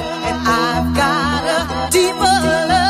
and 0.00 0.38
I've 0.46 0.94
got 0.94 1.42
a 1.44 1.90
deeper 1.90 2.18
love. 2.20 2.81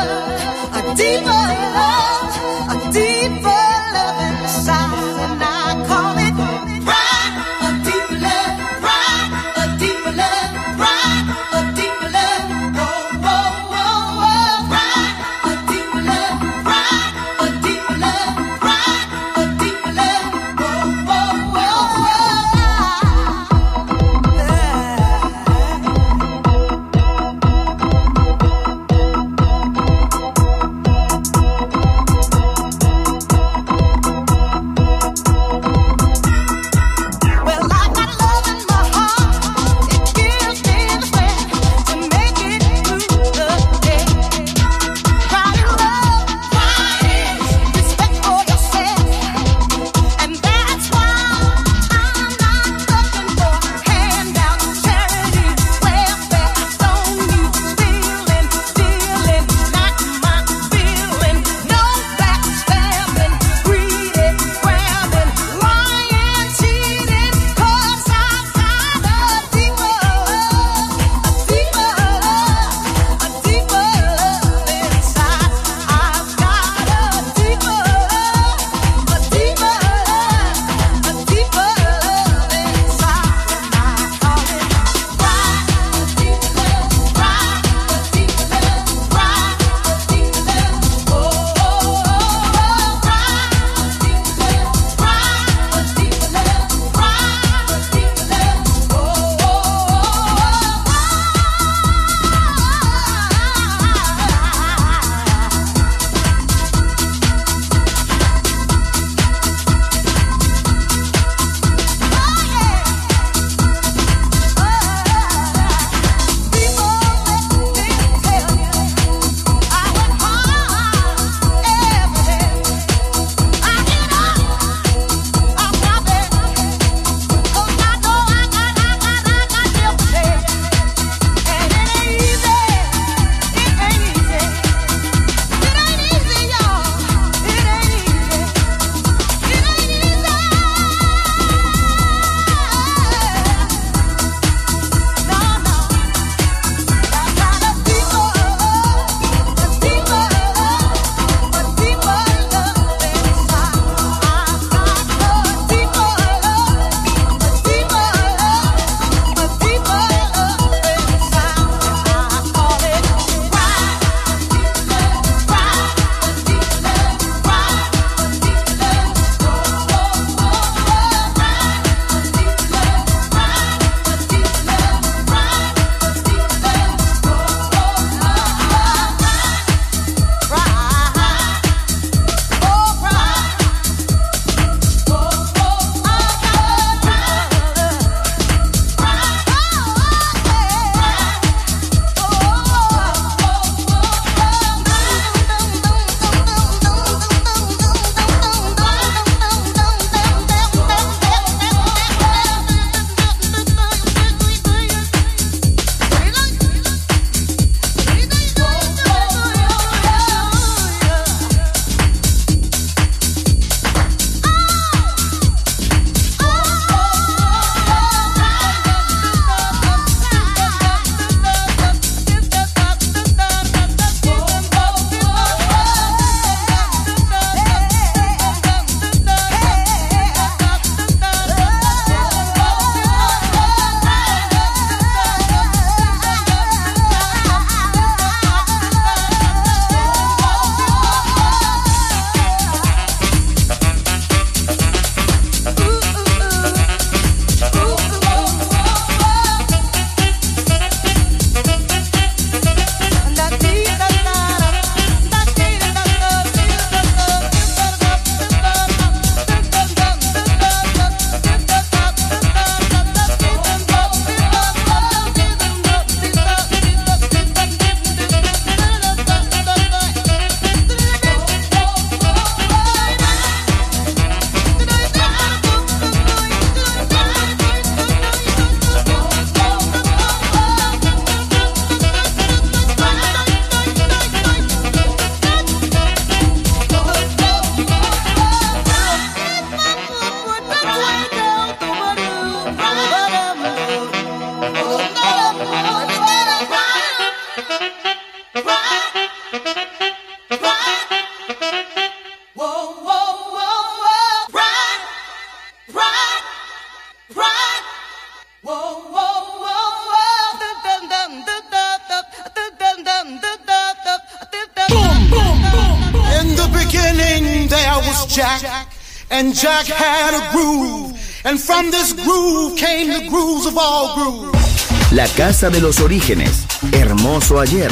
Casa 325.37 325.70
de 325.70 325.80
los 325.80 326.01
orígenes. 326.01 326.66
Hermoso 326.93 327.61
ayer. 327.61 327.91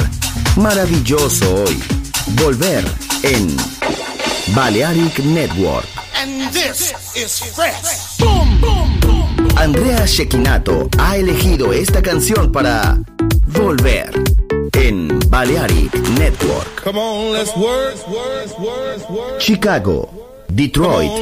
Maravilloso 0.56 1.64
hoy. 1.64 1.78
Volver 2.42 2.84
en 3.22 3.56
Balearic 4.54 5.18
Network. 5.20 5.86
And 6.14 6.52
this 6.52 6.92
is 7.14 7.40
fresh. 7.54 8.20
Andrea 9.56 10.06
Shekinato 10.06 10.88
ha 10.98 11.16
elegido 11.16 11.72
esta 11.72 12.02
canción 12.02 12.52
para 12.52 12.98
Volver 13.46 14.10
en 14.72 15.18
Balearic 15.28 15.94
Network. 16.18 16.82
Come 16.84 16.98
on, 16.98 17.32
let's 17.32 17.56
work. 17.56 17.96
Chicago. 19.38 20.08
Detroit, 20.52 21.12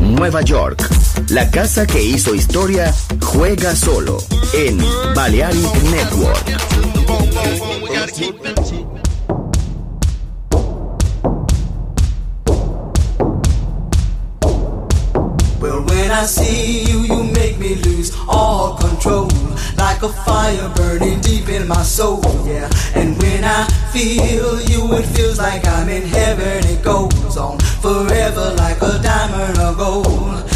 Nueva 0.00 0.40
York. 0.40 1.05
La 1.30 1.50
casa 1.50 1.86
que 1.86 2.02
hizo 2.02 2.34
historia 2.34 2.94
juega 3.20 3.74
solo 3.74 4.18
en 4.54 4.78
Balearic 5.14 5.82
Network. 5.90 6.44
Well, 15.60 15.82
when 15.86 16.10
I 16.10 16.24
see 16.26 16.84
you, 16.84 17.00
you 17.00 17.24
make 17.32 17.58
me 17.58 17.74
lose 17.76 18.12
all 18.28 18.76
control. 18.76 19.28
Like 19.76 20.02
a 20.02 20.08
fire 20.08 20.72
burning 20.76 21.20
deep 21.20 21.48
in 21.48 21.66
my 21.66 21.82
soul, 21.82 22.22
yeah. 22.46 22.68
And 22.94 23.16
when 23.20 23.44
I 23.44 23.66
feel 23.92 24.60
you, 24.62 24.92
it 24.94 25.04
feels 25.16 25.38
like 25.38 25.66
I'm 25.66 25.88
in 25.88 26.02
heaven. 26.02 26.64
It 26.66 26.82
goes 26.82 27.36
on 27.36 27.58
forever 27.58 28.54
like 28.56 28.80
a 28.80 28.98
diamond 29.02 29.58
or 29.58 29.74
gold. 29.74 30.55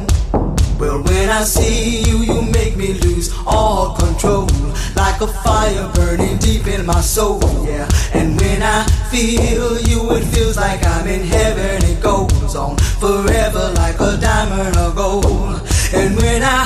Well, 0.81 1.03
when 1.03 1.29
I 1.29 1.43
see 1.43 2.01
you, 2.09 2.23
you 2.23 2.41
make 2.41 2.75
me 2.75 2.93
lose 2.93 3.31
all 3.45 3.95
control. 3.95 4.47
Like 4.95 5.21
a 5.21 5.27
fire 5.27 5.91
burning 5.93 6.39
deep 6.39 6.65
in 6.65 6.87
my 6.87 7.01
soul, 7.01 7.39
yeah. 7.63 7.87
And 8.15 8.35
when 8.41 8.63
I 8.63 8.83
feel 9.11 9.79
you, 9.79 10.11
it 10.15 10.23
feels 10.33 10.57
like 10.57 10.83
I'm 10.83 11.05
in 11.05 11.21
heaven. 11.21 11.85
It 11.85 12.01
goes 12.01 12.55
on 12.55 12.77
forever 12.77 13.71
like 13.75 13.99
a 13.99 14.17
diamond 14.17 14.75
of 14.77 14.95
gold. 14.95 15.61
And 15.93 16.17
when 16.17 16.41
I 16.41 16.65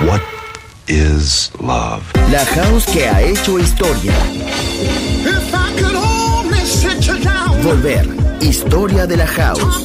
What 0.00 0.20
is 0.88 1.50
love? 1.58 2.02
La 2.30 2.44
house 2.44 2.84
que 2.84 3.08
ha 3.08 3.22
hecho 3.22 3.58
historia. 3.58 4.12
Volver, 7.62 8.06
historia 8.42 9.06
de 9.06 9.16
la 9.16 9.26
house. 9.26 9.84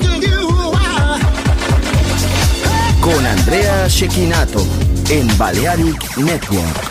Con 3.00 3.26
Andrea 3.26 3.88
Shekinato 3.88 4.68
en 5.10 5.38
Balearic 5.38 6.18
Network. 6.18 6.91